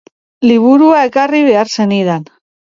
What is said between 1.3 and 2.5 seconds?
behar zenidan.